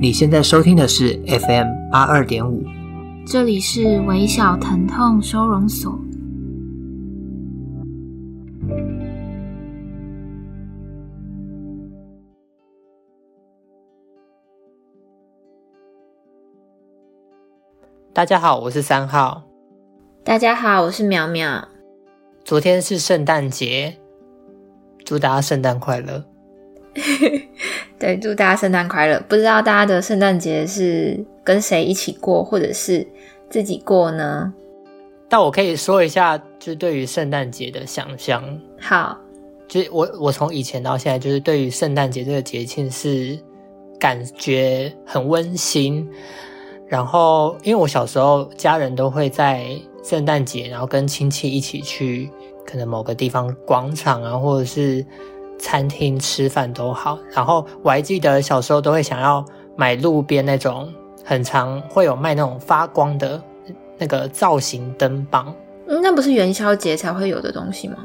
[0.00, 2.62] 你现在收听的是 FM 八二点五，
[3.26, 5.98] 这里是微小疼痛收容所。
[18.12, 19.42] 大家好，我是三号。
[20.22, 21.66] 大家好，我是苗苗。
[22.44, 23.98] 昨天是圣诞节，
[25.04, 26.24] 祝大家圣诞快乐。
[27.98, 29.22] 对，祝大家圣诞快乐！
[29.28, 33.06] 不知道大家的圣诞节是跟谁一起过，或者是
[33.50, 34.52] 自己过呢？
[35.28, 38.42] 但我可以说一下，就是对于圣诞节的想象。
[38.80, 39.18] 好，
[39.66, 43.38] 就是我我从以前到现在，就是对于圣诞节这个节庆是
[43.98, 46.08] 感觉很温馨。
[46.86, 49.68] 然后，因为我小时候家人都会在
[50.02, 52.30] 圣诞节，然后跟亲戚一起去
[52.64, 55.04] 可能某个地方广场啊，或者是。
[55.58, 59.44] 餐厅吃饭都好，然后我还记得小时候都会想要
[59.76, 60.92] 买路边那种
[61.24, 63.42] 很常会有卖那种发光的
[63.98, 65.52] 那个造型灯棒。
[65.88, 67.96] 嗯，那不是元宵节才会有的东西吗？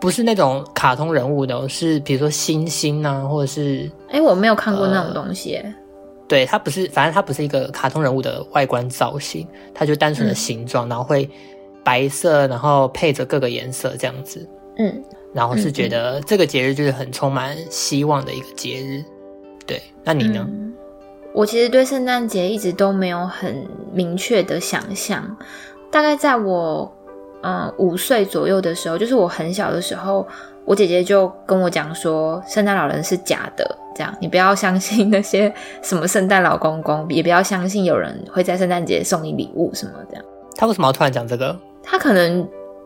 [0.00, 3.90] 不是那种卡通人物的，是比如说星星啊，或者是……
[4.10, 5.56] 哎，我没有看过那种东西。
[5.56, 5.74] 呃，
[6.28, 11.28] 对，它不是，反正它不是一个卡通人物的外观造型，它就单纯的形状，嗯，然后会
[11.82, 14.48] 白色，然后配着各个颜色这样子。
[14.78, 15.04] 嗯。
[15.34, 19.04] 然后是觉得这个节日就是很充满希望的一个节日，
[19.66, 19.80] 对。
[20.02, 20.44] 那你呢？
[20.48, 20.72] 嗯，
[21.34, 25.36] 我其实对圣诞节一直都没有很明确的想象。
[25.90, 26.90] 大概在我
[27.42, 30.26] 嗯五岁左右的时候，就是我很小的时候，
[30.64, 35.52] 我姐姐就跟我讲说，圣诞老人是假的，这样你不要相信那些
[35.84, 40.24] 什么圣诞老公公，也不要相信有人会在圣诞节送你礼物什么这样。
[40.56, 41.54] 他为什么要突然讲这个？
[41.82, 42.40] 他可能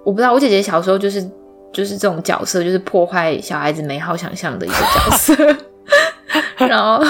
[0.05, 0.33] 我不知道。
[0.33, 1.25] 我姐姐小时候就是。
[1.73, 5.57] 就是这种角色，就是破坏小孩子美好想象的一个角色。
[6.67, 7.03] 然后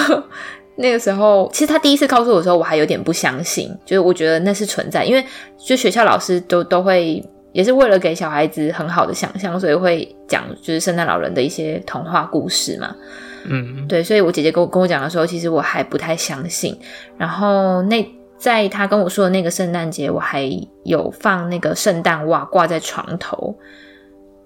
[0.75, 5.23] 那个时候，其实他第一次告诉我的时候，我还有点不相信，就是我觉得那是存在，因为
[5.57, 12.95] 就学校老师都都会，也是为了给小孩子很好的想象，所以会讲就是圣诞老人的一些童话故事嘛。
[13.45, 16.77] 嗯，对，所以我姐姐跟我跟我讲的时候，其实我还不太相信。
[17.17, 18.03] 然后那
[18.37, 20.49] 在他跟我说的那个圣诞节，我还
[20.83, 23.55] 有放那个圣诞袜挂在床头。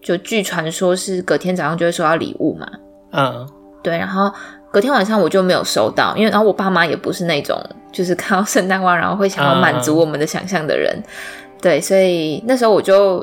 [0.07, 2.65] 就据传说是隔天早上就会收到礼物嘛，
[3.11, 3.45] 嗯，
[3.83, 4.31] 对，然后
[4.71, 11.03] 隔天晚上我就没有收到，因为然后我爸妈也不是那种就是看到圣诞袜然后会想要满足我们的想象的人，嗯，
[11.61, 13.21] 对，所以那时候我就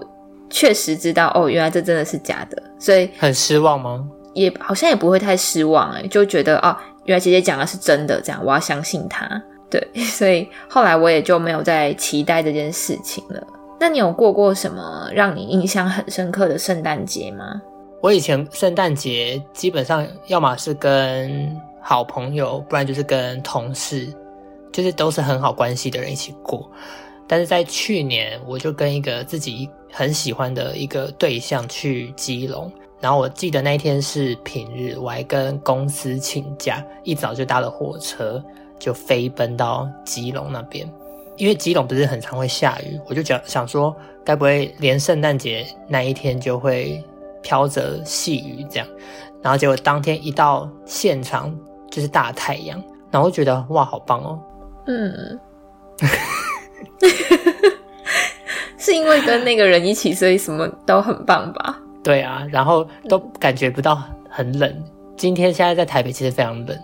[0.50, 4.04] 确实知道哦，原来这真的是假的，所以很失望吗？
[4.34, 9.26] 也好像也不会太失望哎，就觉得哦，原来姐姐讲的是真的，这样我要相信她，
[9.70, 13.42] 对， 所以后来我也就没有再期待这件事情了。
[13.78, 17.60] 那你有过过什么让你印象很深刻的圣诞节吗？
[18.00, 24.12] 我以前圣诞节基本上要么是跟好朋友，不然就是跟同事，
[24.72, 26.70] 就是都是很好关系的人一起过。
[27.26, 32.70] 但是在去年，我就跟一个自己很喜欢的一个对象去基隆，
[33.00, 38.42] 然后我记得那一天是平日，我还跟公司请假，一早就搭了火车，
[38.78, 40.86] 就飞奔到基隆那边。
[41.36, 47.02] 因为基隆不是很常会下雨，我就讲想说，该不会连圣诞节那一天就会
[47.42, 48.86] 飘着细雨这样？
[49.42, 51.54] 然后结果当天一到现场
[51.90, 54.40] 就是大太阳，然后我觉得哇，好棒哦！
[54.86, 55.38] 嗯，
[58.78, 61.78] 是因为跟那个人一起，所以什么都很棒吧？
[62.02, 64.84] 对啊，然后都感觉不到很冷。
[65.16, 66.78] 今天现在在台北其实非常冷，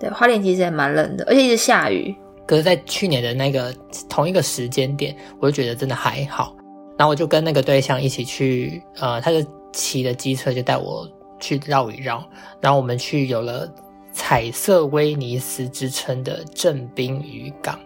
[0.00, 2.14] 对，花莲其实也蛮冷的，而且一直下雨。
[2.46, 3.74] 可是，在去年的那个
[4.08, 6.54] 同一个时间点，我就觉得真的还好。
[6.96, 11.08] 然后我就跟那个对象一起去，呃，他就骑着机车就带我
[11.40, 12.22] 去绕一绕。
[12.60, 13.68] 然后我们去有了
[14.12, 17.78] “彩色威尼斯”之称的正滨渔港。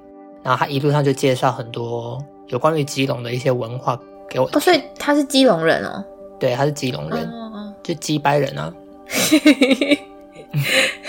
[0.42, 3.98] 然后他一路上就介绍很多有关于基隆的一些文化
[4.28, 4.48] 给我。
[4.52, 6.04] 哦，所以他是基隆人哦？
[6.38, 8.72] 对，他是基隆人，哦、就基掰人啊。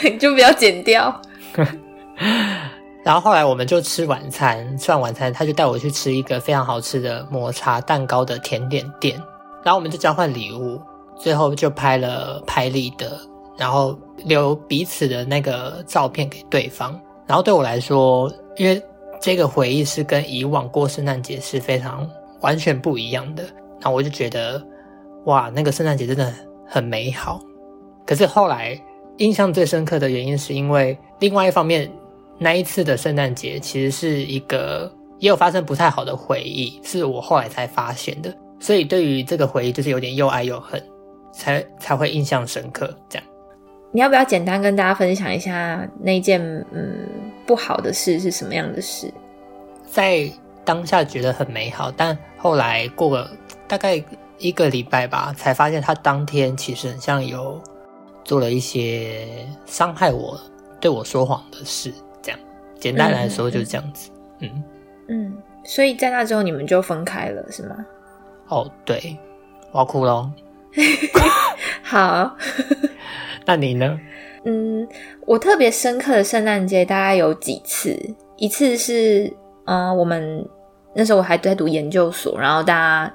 [0.04, 1.22] 你 就不要剪掉。
[3.02, 9.16] 然后后来我们就吃晚餐，吃完晚餐他就带我去吃一个非常好吃的抹茶蛋糕的甜点店，
[9.64, 10.80] 然后我们就交换礼物，
[11.18, 13.18] 最后就拍了拍立得，
[13.58, 17.00] 然后留彼此的那个照片给对方。
[17.26, 18.84] 然后对我来说，因为
[19.22, 22.08] 这个回忆是跟以往过圣诞节是非常
[22.42, 23.44] 完全不一样的，
[23.80, 24.62] 然后我就觉得
[25.26, 26.34] 哇，那个圣诞节真的
[26.68, 27.40] 很美好。
[28.06, 28.78] 可是后来
[29.20, 31.90] 印象最深刻的原因是因为另外一方面。
[32.40, 40.82] 那一次的圣诞节其实是一个也有发生不太好的回忆，是我后来才发现的，所以对于这个回忆就是有点又爱又恨，
[41.34, 43.28] 才才会印象深刻这样。
[43.92, 46.40] 你要不要简单跟大家分享一下那件
[46.72, 47.08] 嗯
[47.46, 49.12] 不好的事是什么样的事？
[49.92, 50.32] 在
[50.64, 53.30] 当下觉得很美好，但后来过了
[53.68, 54.02] 大概
[54.38, 57.60] 一个礼拜吧，才发现他当天其实很像有
[58.24, 59.28] 做了一些
[59.66, 60.40] 伤害我、
[60.80, 61.92] 对我说谎的事。
[62.80, 64.10] 简单来说就是这样子。
[64.40, 64.64] 嗯嗯，
[65.08, 67.76] 嗯，所以在那之后你们就分开了，是吗？
[68.48, 69.18] 哦，对，
[69.72, 70.32] 我要哭了。
[71.84, 72.36] 好。
[73.46, 74.00] 那你呢？
[74.46, 74.88] 嗯，
[75.26, 77.98] 我特别深刻的圣诞节大概有几次，
[78.38, 79.26] 一次是，
[79.66, 80.48] 嗯、呃，我们
[80.94, 83.14] 那时候我还在读研究所，然后大家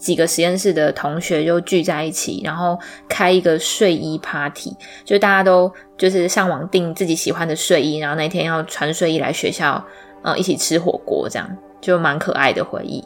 [0.00, 2.78] 几个实验室的同学就聚在一起，然后
[3.08, 9.84] 开一个睡衣 party，就大家都就是上网订自己喜欢的睡衣，然后那天要穿睡衣来学校，
[10.22, 13.02] 呃，一起吃火锅，这样就蛮可爱的回忆。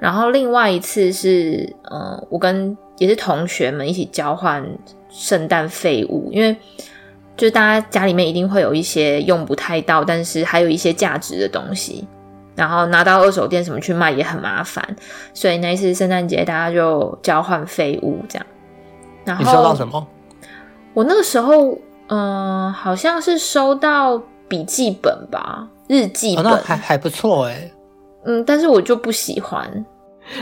[0.00, 4.64] 然后另外一次是，呃，我跟也是同学们一起交换。
[5.16, 6.56] 圣诞废物，因为
[7.36, 12.04] 就大家家里面一定会有一些用不太到，但是还有一些价值的东西，
[12.54, 14.84] 然后拿到二手店什么去卖也很麻烦，
[15.32, 18.46] 所以那一次圣诞节大家就交换废物这样。
[19.24, 20.06] 然后你收到什么？
[20.92, 21.72] 我那个时候，
[22.08, 27.70] 嗯、呃，好像是收到笔记本吧，日记本，哦、那还还不错哎。
[28.24, 29.84] 嗯，但是我就不喜欢，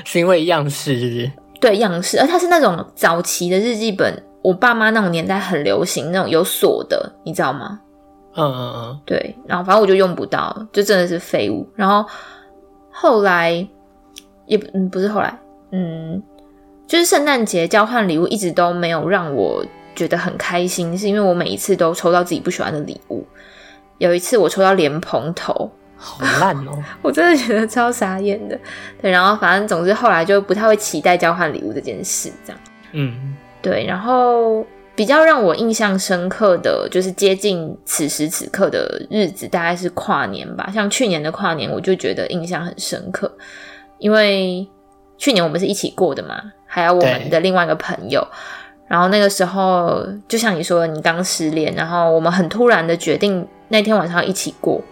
[0.05, 1.33] 是因为样式是不是？
[1.61, 4.23] 对，样式，而它是那种早期的日记本。
[4.43, 7.79] 我爸妈那种年代很流行那种有锁的，你知道吗？
[8.35, 9.37] 嗯嗯嗯，对。
[9.47, 11.69] 然后反正我就用不到，就真的是废物。
[11.75, 12.05] 然后
[12.91, 13.67] 后来
[14.47, 15.39] 也不嗯不是后来，
[15.71, 16.23] 嗯，
[16.87, 19.65] 就是圣诞节交换礼物一直都没有让我
[19.95, 23.27] 觉得很开心，是因为我每一次都抽到自己不喜欢的礼物。
[23.99, 26.83] 有一次我抽到莲蓬头，好烂哦！
[27.03, 28.59] 我真的觉得超傻眼的。
[29.01, 32.61] 对，然后反正总之后来就不太会期待交换礼物这件事，这样。
[32.93, 33.37] 嗯。
[33.61, 40.71] 对，然后比较让我印象深刻的就是接近此时此刻的日子，大概是跨年吧。
[40.73, 43.33] 像去年的跨年，我就觉得印象很深刻，
[43.99, 44.67] 因为
[45.17, 48.27] 去年我们是一起过的嘛，还有我们的另外一个朋友。
[48.89, 54.83] 然后那个时候，就像你说的，你刚失恋，然后我们很突然的决定那天晚上要一起过。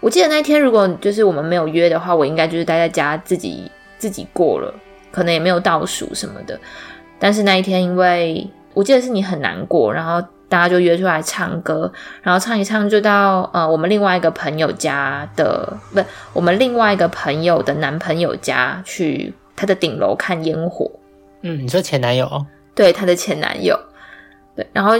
[0.00, 4.74] 我记得那天如果就是我们没有约的话，我应该就是待在家自己自己过了，
[5.12, 6.58] 可能也没有倒数什么的。
[7.20, 10.20] 但是那一天，因为我记得是你很难过，然后
[10.50, 11.90] 大家就约出来唱歌，
[12.20, 16.00] 然后唱一唱就到呃我们另外一个朋友家的，不，
[16.34, 20.90] 我们另外一个朋友的男朋友家去他的顶楼看烟火。
[21.40, 22.30] 嗯，你说前男友？
[22.74, 23.74] 对，他的前男友。
[24.54, 24.92] 对，然后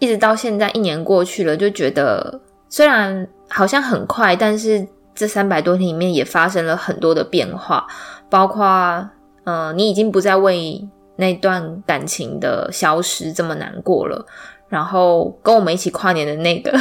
[0.00, 4.84] 一直到现在一年过去了，就觉得虽然好像很快，但是
[5.14, 7.86] 这三百多天里面也发生了很多的变化，
[8.28, 9.08] 包括
[9.44, 10.84] 呃你已经不再为。
[11.20, 14.26] 那段感情的消失这么难过了，
[14.68, 16.72] 然后跟我们一起跨年的那个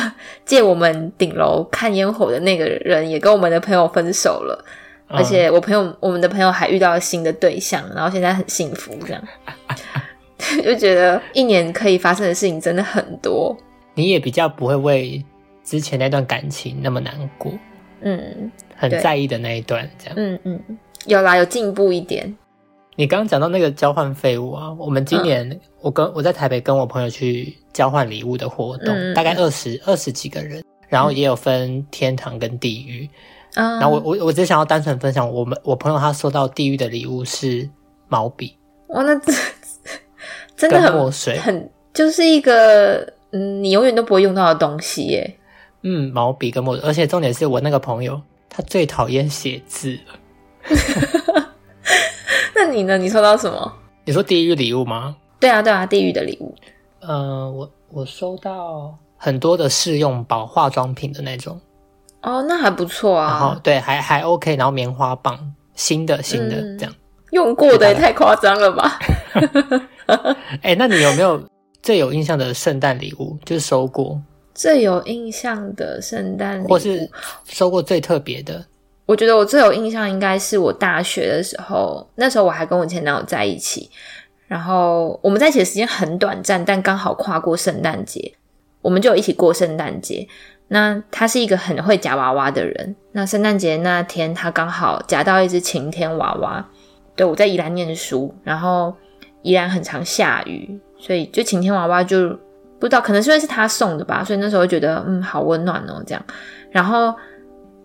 [0.46, 4.66] 借我们顶楼看烟火的那个人也跟我们的朋友分手了，
[5.10, 9.24] 嗯、而且我朋友我们的朋友还遇到了新的对象，然后现在很幸福，这样。
[10.64, 13.56] 就觉得一年可以发生的事情真的很多。
[13.94, 15.24] 你也比较不会为
[15.64, 17.52] 之前那段感情那么难过，
[18.02, 20.60] 嗯，很在意的那一段，这样，嗯嗯，
[21.06, 22.34] 有啦，有进步一点。
[23.00, 33.10] 你刚刚讲到那个交换废物啊，我们今年我跟我在台北跟我朋友去交换礼物的活动，嗯、大概二十二十几个人，然后也有分天堂跟地狱。
[33.54, 37.70] 嗯、然后我我我只想要单纯分享，我们我朋友他收到地狱的礼物是
[38.10, 38.54] 毛笔，
[38.88, 39.16] 哇，那
[40.58, 42.98] 真 的很墨水，很就是一个
[43.32, 45.38] 嗯，你永远都不会用到的东西耶。
[45.84, 51.46] 嗯，毛笔跟墨水，而且重点是我那个朋友他最讨厌写字了。
[52.60, 52.98] 那你呢？
[52.98, 53.74] 你收到什么？
[54.04, 55.16] 你说地狱礼物吗？
[55.40, 56.54] 对啊，对啊，地狱的礼物。
[57.00, 61.58] 呃，我我收到很多的试用包，化妆品的那种。
[62.22, 63.28] 哦，那还不错啊。
[63.30, 64.58] 然后对，还还 OK。
[64.58, 65.40] 然后棉花棒，
[65.74, 66.94] 新的新的、嗯、这样。
[67.32, 69.00] 用过的也太夸张了吧？
[70.62, 71.42] 哎、欸，那你有没有
[71.82, 73.38] 最有印象的圣诞礼物？
[73.46, 74.22] 就是收过
[74.54, 77.10] 最有印象的圣诞礼物，或是
[77.46, 78.66] 收过最特别的？
[79.10, 83.90] 我觉得我最有印象应该是我大学的时候，那时候我还跟我前男友在一起，
[84.48, 88.36] 然后我们在一起的时间很短暂，但刚好跨过圣诞节，
[88.84, 90.28] 我们就一起过圣诞节。
[90.68, 96.64] 那他是一个很会夹娃娃的人，那圣诞节那天他刚好夹到一只晴天娃娃。
[97.16, 98.94] 对，我在宜兰念书，然后
[99.42, 102.30] 宜兰很常下雨，所以就晴天娃娃就
[102.80, 106.24] 不知道，可能是因为是他送的吧，所以那时候觉得嗯，好温暖哦，这样，
[106.70, 107.12] 然后。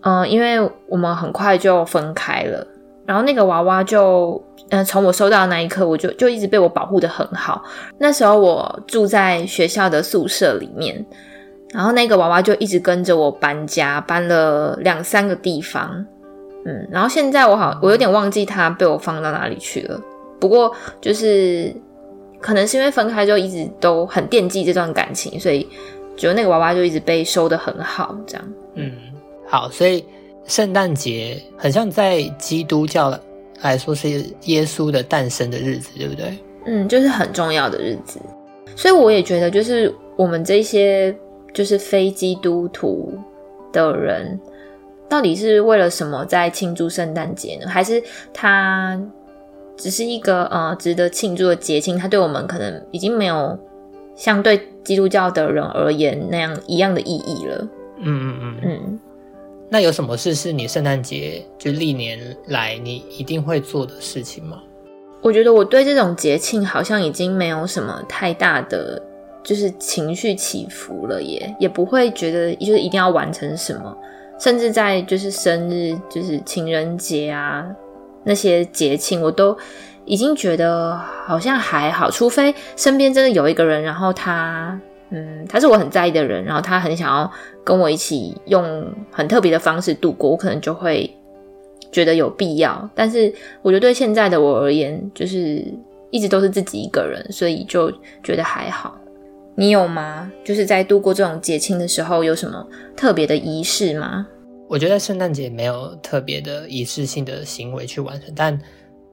[0.05, 2.65] 嗯，因为我们很快就分开了，
[3.07, 7.63] 然后那个娃娃就嗯，从我收到那一刻，我就就一直被我保护得很好。
[7.97, 11.03] 那时候我住在学校的宿舍里面，
[11.73, 16.05] 然后那个娃娃就一直跟着我搬家，搬了两三个地方。
[16.65, 19.99] 嗯，然后现在我好，我有点忘记它被我放到哪里去了。
[20.39, 20.71] 不过
[21.01, 21.73] 就是
[22.39, 25.67] 可能是因为分开就一直都很惦记这段感情，所以
[26.15, 28.53] 就那个娃娃就一直被收得很好，这样。
[28.75, 28.91] 嗯，
[29.47, 30.03] 好，所以
[30.45, 33.17] 圣诞节很像在基督教
[33.61, 36.37] 来说是耶稣的诞生的日子，对不对？
[36.65, 38.19] 嗯，就是很重要的日子。
[38.75, 41.15] 所以我也觉得，就是我们这些
[41.53, 43.13] 就是非基督徒
[43.71, 44.39] 的人。
[45.07, 47.67] 到底是为了什么在庆祝圣诞节呢？
[47.67, 48.01] 还是
[48.33, 48.99] 它
[49.77, 51.95] 只是一个呃值得庆祝的节庆？
[51.95, 53.57] 它对我们可能已经没有
[54.15, 57.67] 像对基督教的人而言那样一样的意义了。
[57.99, 58.99] 嗯嗯嗯嗯。
[59.69, 64.61] 那有什么事是你圣诞节就历年来你一定会做的事情吗？
[65.21, 69.01] 我觉得我对这种节庆好像已经没有什么太大的
[69.43, 73.95] 就是情绪起伏了耶，也也不会觉得就是一定要完成什么。
[74.39, 77.65] 甚至在就是生日，就是情人节啊，
[78.23, 79.57] 那些节庆，我都
[80.03, 80.95] 已经觉得
[81.25, 87.31] 好像还好，除非身边真的有一个人，然后他，嗯，他是我很在意的人，然后他很想要
[87.63, 91.09] 跟我一起用很特别的方式度过，我可能就会
[91.91, 92.89] 觉得有必要。
[92.95, 95.63] 但是我觉得对现在的我而言，就是
[96.09, 97.91] 一直都是自己一个人，所以就
[98.23, 98.97] 觉得还好。
[99.55, 100.29] 你有吗？
[100.43, 104.27] 就是在度过这种节庆的时候，有什么特别的仪式吗？
[104.67, 108.59] 我觉得圣诞节没有特别的仪式性的行为去完成，但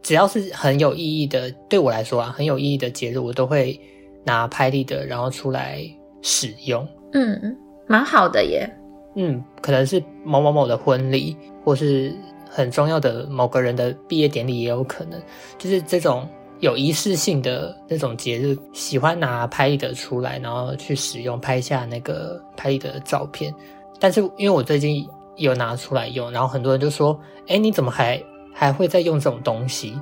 [0.03, 3.79] 只要是很有意义的，对我来说啊，很有意义的节日，我都会
[4.25, 5.83] 拿拍立得，然后出来
[6.21, 6.87] 使用。
[7.13, 8.69] 嗯，蛮好的耶。
[9.17, 12.15] 嗯，可能是某某某的婚礼，或是
[12.49, 15.21] 很重要的某个人的毕业典礼，也有可能，
[15.59, 16.29] 就是这种。
[16.61, 23.53] 有仪式性的那种节日，喜欢拿拍立得出来，然后去使用，拍下那个拍立得的照片。
[23.99, 27.19] 但是因为我最近有拿出来用，然后很多人就说
[27.51, 28.23] ：“哎，你怎么还
[28.55, 30.01] 还会再用这种东西？”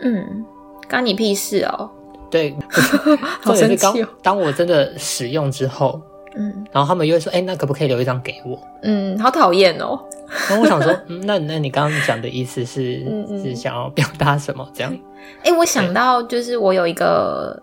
[0.00, 0.46] 嗯，
[0.88, 1.90] 关你屁事哦。
[2.30, 2.54] 对，
[3.42, 4.08] 好生气哦。
[4.22, 6.00] 当我真的使用之后。
[6.36, 9.98] 嗯，然后他们又会说：“哎，那可不可以留一张给我？”嗯，好讨厌哦。
[10.48, 14.64] 然后我想说， 嗯，那那你刚刚讲的意思是，嗯嗯是想要表达什么？
[14.72, 14.96] 这样？
[15.42, 17.60] 哎，我想到就是我有一个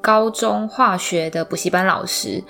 [0.00, 2.42] 高中化学的补习班老师，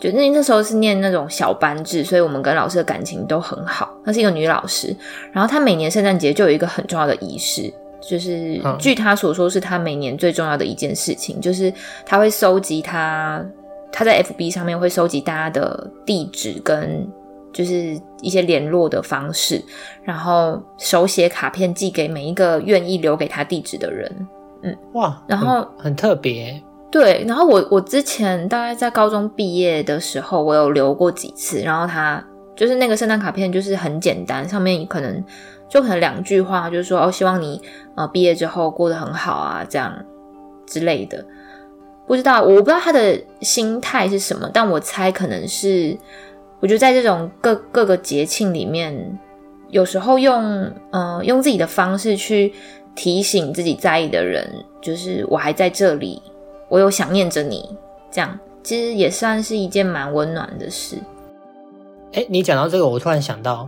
[0.00, 3.94] 就那那时候是念那种小班制，所以我们跟老师的感情都很好。
[4.04, 4.96] 她是一个女老师，
[5.30, 11.72] 然后她每年圣诞节就有一个很重要的仪式，就是据他所说，是他每年最重要的一件事情，就是
[12.04, 13.42] 他会收集他。
[13.94, 17.06] 他在 FB 上面会收集大家的地址跟
[17.52, 19.62] 就是一些联络的方式，
[20.02, 24.10] 然后手写卡片寄给每一个愿意留给他地址的人。
[24.62, 26.58] 嗯，哇，然后很，很特别。
[26.90, 32.24] 对，然后我我之前大概在高中毕业的时候，我有留过几次，然后他
[32.56, 35.22] 就是那个圣诞卡片就是很简单，上面可能
[35.72, 37.58] 就可能两句话，就是说哦，希望你
[37.94, 40.04] 呃毕业之后过得很好啊，这样
[40.66, 41.24] 之类的。
[42.06, 45.96] 不知道，我不知道他的心态是什么，但我猜可能是，
[46.60, 49.18] 我觉得在这种各各个节庆里面，
[49.70, 52.52] 有时候用呃用自己的方式去
[52.94, 54.46] 提醒自己在意的人，
[54.82, 56.20] 就是我还在这里，
[56.68, 57.74] 我有想念着你，
[58.10, 60.96] 这样其实也算是一件蛮温暖的事。
[62.12, 63.66] 哎，你讲到这个，我突然想到，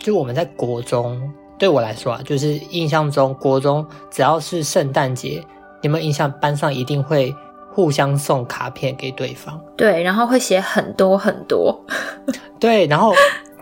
[0.00, 5.40] 就我们在国中，对我来说啊，就是印象中国中只要是圣诞节，
[5.80, 7.32] 你们印象班上一定会。
[7.72, 11.80] 互相送卡片给对方，对，然后会写很多很多，
[12.58, 13.14] 对，然后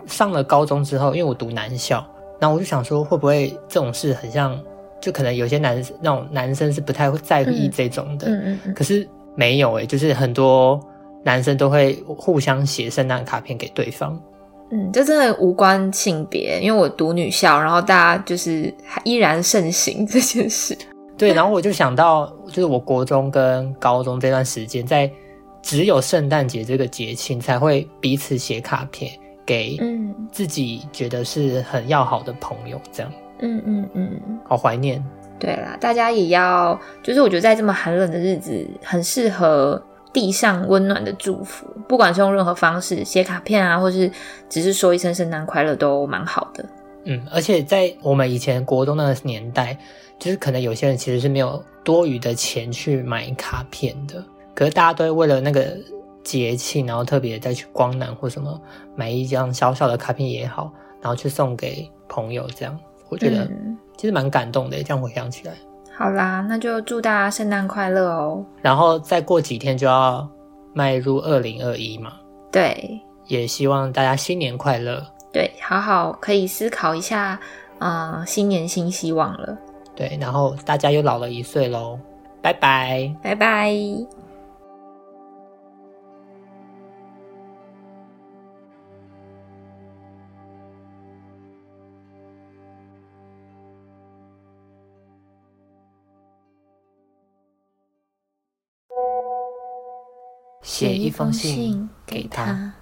[0.07, 2.03] 上了高中之后，因为我读男校，
[2.39, 4.59] 然后我就想说，会不会这种事很像，
[4.99, 10.79] 就可能有些男那种男生是不太会在意这种的，嗯嗯嗯，可是没有诶，就是很多
[11.23, 14.19] 男生都会互相写圣诞卡片给对方，
[14.71, 20.77] 嗯，这真的无关性别，因为我读女校，然后大家就是还依然盛行这件事。
[21.17, 25.11] 对，然后我就想到，就是我国中跟高中这段时间，在
[25.61, 29.11] 只有圣诞节这个节庆才会彼此写卡片
[29.45, 29.77] 给
[30.31, 33.11] 自己觉得是很要好的朋友，这样。
[33.41, 35.03] 嗯嗯嗯，好怀念。
[35.39, 39.81] 对啦，大家也要，就是我觉得在这么寒冷的日子，很适合
[40.13, 44.11] 递上温暖的祝福，不管是用任何方式写卡片啊，或是
[44.49, 46.65] 只是说一声圣诞快乐，都蛮好的。
[47.05, 49.77] 嗯，而且在我们以前国中那个年代。
[50.19, 54.21] 就是可能有些人其实是没有多余的钱去买卡片的，
[54.53, 55.77] 可是大家都会为了那个
[56.25, 58.61] 节庆，然后特别再去光南或什么
[58.97, 63.49] 买一张小小的卡片也好，然后去送给朋友，这样我觉得
[63.95, 64.83] 其实蛮感动的。
[64.83, 65.53] 这样回想起来，
[65.99, 68.45] 好啦，那就祝大家圣诞快乐哦。
[68.61, 70.25] 然后再过几天就要
[70.73, 72.13] 迈入二零二一嘛。
[72.49, 75.05] 对，也希望大家新年快乐。
[75.33, 77.37] 对，好好可以思考一下，
[77.79, 79.57] 呃，新年新希望了。
[79.93, 81.99] 对，然后大家又老了一岁喽，
[82.41, 84.18] 拜拜，拜拜。
[100.79, 102.73] 写一封信给他。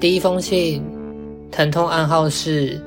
[0.00, 0.82] 第一封信，
[1.52, 2.82] 疼痛暗号是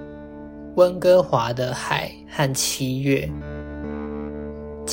[0.75, 3.31] 温哥华的海和七月。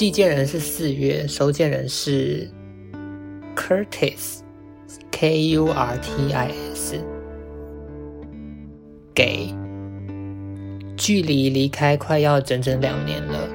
[0.00, 2.50] 寄件人是四月，收件人是
[3.54, 6.98] Curtis，K U R T I S。
[9.14, 9.54] 给，
[10.96, 13.46] 距离离开快要整整两年了，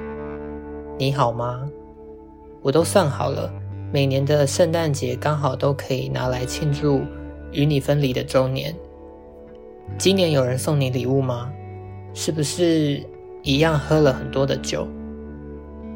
[1.00, 1.68] 你好吗？
[2.62, 3.52] 我都算好了，
[3.92, 7.02] 每年的圣诞节刚好都可以拿来庆祝。
[7.54, 8.76] 与你分离的周年，
[9.98, 11.52] 今年有人送你礼物吗？
[12.14, 13.02] 是不是
[13.42, 14.88] 一样喝了很多的酒？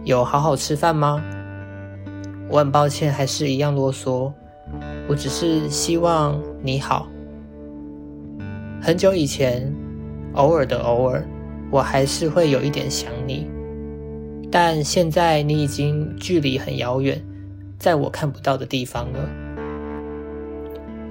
[0.05, 1.21] 有好好吃饭吗？
[2.47, 4.31] 我很抱歉，还是一样啰嗦。
[5.07, 7.07] 我只是希望你好。
[8.81, 9.71] 很久以前，
[10.33, 11.23] 偶尔的偶尔，
[11.69, 13.49] 我还是会有一点想你。
[14.51, 17.21] 但现在你已经距离很遥远，
[17.77, 19.29] 在我看不到的地方了。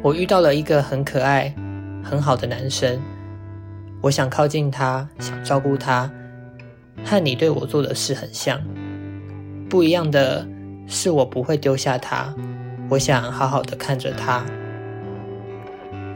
[0.02, 1.54] 我遇到了一个很可爱、
[2.02, 3.00] 很好的男生，
[4.00, 6.10] 我想靠近他，想照顾他，
[7.04, 8.60] 和你对我做的事很像。
[9.68, 10.46] 不一样的
[10.86, 12.34] 是，我不会丢下他，
[12.88, 14.44] 我想好好的看着他。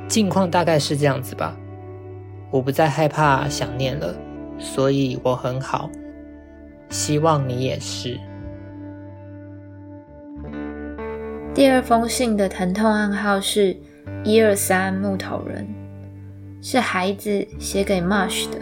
[0.09, 1.57] 近况大概是这样子吧。
[2.51, 4.15] 我不再害怕想念了，
[4.59, 5.91] 所以我很好。
[6.91, 8.19] 希望你也是。
[11.55, 13.77] 第二封信的疼痛暗号是
[14.25, 15.67] 一二三木头人，
[16.61, 18.59] 是孩子写给 Mush 的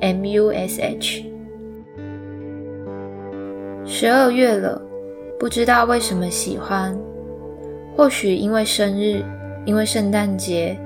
[0.00, 1.33] ，M U S H。
[3.86, 4.80] 十二月了，
[5.38, 6.96] 不知道为什么喜欢，
[7.94, 9.22] 或许因为生日，
[9.64, 10.76] 因为圣诞节，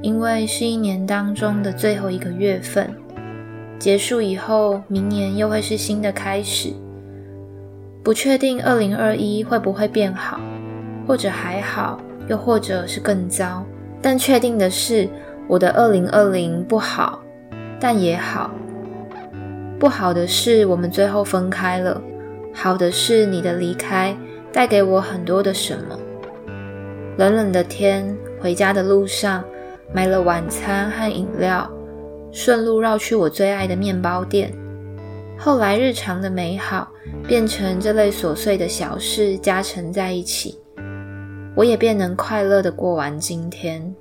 [0.00, 2.88] 因为是一年当中的最后一个月份，
[3.78, 6.72] 结束以后，明年又会是新的开始，
[8.04, 10.40] 不确定二零二一会不会变好。
[11.06, 13.62] 或者还好，又或者是更糟。
[14.00, 15.06] 但确定的是，
[15.46, 17.20] 我的二零二零不好，
[17.78, 18.50] 但也好。
[19.78, 22.00] 不好的是，我们最后分开了；
[22.54, 24.16] 好的是，你的离开
[24.52, 25.98] 带给我很多的什么。
[27.18, 29.44] 冷冷的天，回家的路上，
[29.92, 31.70] 买了晚餐和饮料，
[32.32, 34.52] 顺路绕去我最爱的面包店。
[35.36, 36.88] 后来，日常的美好
[37.26, 40.58] 变成这类琐碎的小事加成在一起。
[41.56, 43.94] 我也便能快乐地过完今天，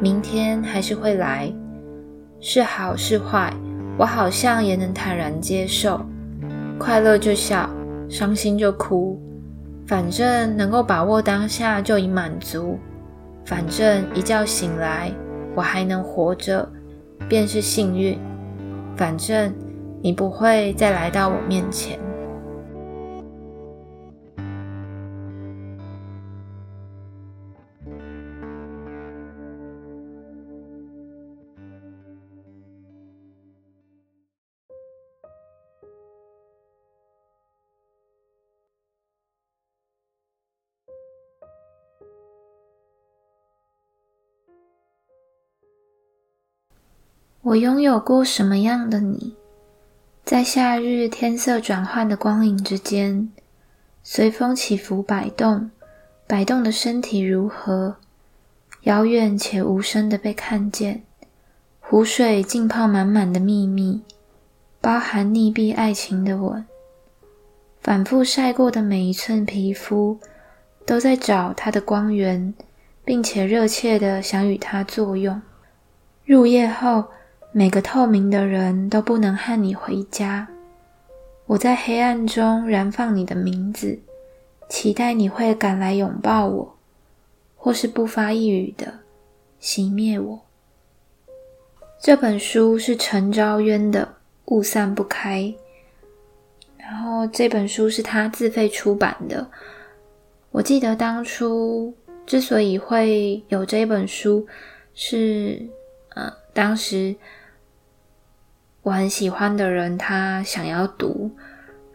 [0.00, 1.52] 明天还是会来，
[2.40, 3.52] 是好是坏，
[3.98, 6.00] 我好像也能坦然接受。
[6.78, 7.68] 快乐就笑，
[8.08, 9.20] 伤心就哭，
[9.86, 12.78] 反正能够把握当下就已满足。
[13.44, 15.12] 反正一觉醒来，
[15.54, 16.66] 我还能活着，
[17.28, 18.18] 便是幸运。
[18.96, 19.52] 反正
[20.00, 21.98] 你不会再来到我面前。
[47.48, 49.34] 我拥有过什么样的你？
[50.22, 53.32] 在夏日天色转换的光影之间，
[54.02, 55.70] 随风起伏摆动，
[56.26, 57.96] 摆动的身体如何？
[58.82, 61.04] 遥远且无声的被看见，
[61.80, 64.02] 湖水浸泡满满的秘密，
[64.82, 66.66] 包含溺毙爱情的吻，
[67.80, 70.18] 反复晒过的每一寸皮肤，
[70.84, 72.52] 都在找它的光源，
[73.06, 75.40] 并且热切的想与它作用。
[76.26, 77.06] 入夜后。
[77.52, 80.46] 每个透明的人都不能和你回家。
[81.46, 83.98] 我在黑暗中燃放你的名字，
[84.68, 86.76] 期待你会赶来拥抱我，
[87.56, 89.00] 或是不发一语的
[89.60, 90.40] 熄灭我。
[92.00, 94.04] 这本书是陈昭渊的
[94.54, 95.52] 《雾散不开。
[96.76, 99.46] 然后这本书是他自费出版的。
[100.50, 101.94] 我记得当初
[102.26, 104.46] 之所以会有这本书，
[104.94, 105.66] 是
[106.14, 107.14] 呃，当时
[108.88, 111.30] 我很喜欢的人他想要读，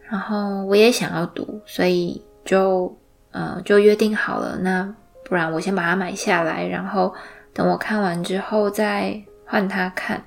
[0.08, 2.96] 然后我也想要读，所以就
[3.32, 4.56] 呃就约定好了。
[4.60, 7.12] 那不然我先把它买下来，然后
[7.52, 10.22] 等我看完之后再换他看。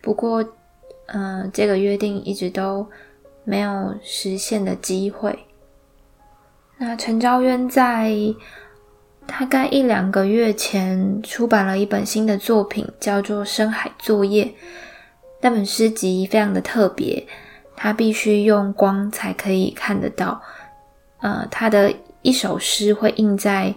[0.00, 0.44] 不过，
[1.06, 2.88] 嗯、这个约定一直都
[3.42, 5.36] 没有实现的机会。
[6.78, 8.14] 那陈昭渊在
[9.26, 14.44] 大概一两个月前出版了一本新的作品，叫做《深海作业》。
[15.42, 17.26] 那本诗集非常的特别，
[17.76, 20.40] 它必须用光才可以看得到。
[21.20, 23.74] 呃，它的一首诗会印在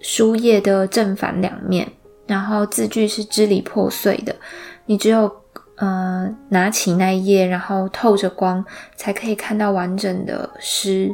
[0.00, 1.90] 书页的正反两面，
[2.26, 4.36] 然后字句是支离破碎的，
[4.86, 5.34] 你只有
[5.76, 11.10] 呃拿起那一页，然后透着光，才可以看到完整的诗。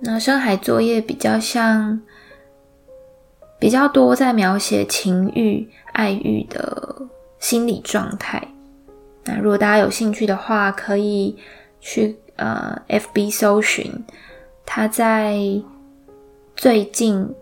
[0.00, 2.00] 那深海作业比较像，
[3.58, 7.08] 比较多在描写情欲、爱欲的
[7.38, 8.42] 心理状态。
[9.24, 11.36] 那如果大家有兴趣的话，可以
[11.80, 14.04] 去呃 FB 搜寻。
[14.64, 15.38] 他在
[16.56, 17.34] 最近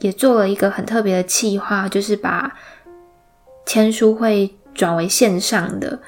[0.00, 2.56] 也做了一个很特别的企划，就是把
[3.64, 6.00] 签书会转为线上的。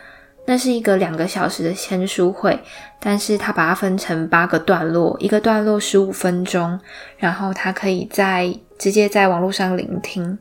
[0.47, 2.59] 那是一个两个小时的签书会，
[2.99, 6.81] 但是他把它分成八个段落，一个段落十五分钟，
[7.19, 10.39] 然后他可以在直接在网络上聆听。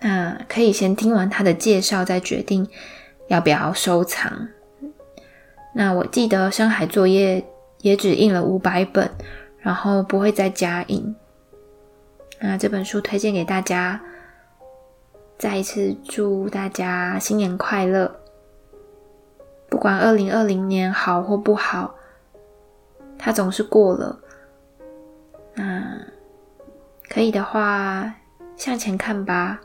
[0.00, 2.66] 那可以先听完他的介绍，再决定
[3.28, 4.48] 要不要收藏。
[5.74, 7.40] 那我记得《深海作业》
[7.78, 9.10] 也只印了五百本，
[9.58, 11.14] 然后不会再加印。
[12.40, 14.00] 那这本书推荐给大家，
[15.38, 18.20] 再一次祝大家新年快乐。
[19.68, 21.94] 不管二零二零年好或不好，
[23.18, 24.18] 它总是过了。
[25.54, 26.00] 那
[27.08, 28.14] 可以的话，
[28.56, 29.60] 向前看吧。